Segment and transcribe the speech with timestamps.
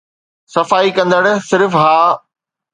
[0.53, 1.97] صفائي ڪندڙ صرف ها